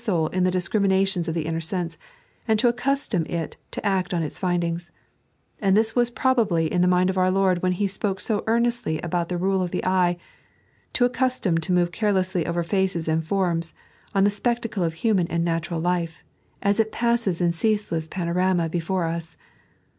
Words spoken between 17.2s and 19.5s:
iu ceaseless panorama before as.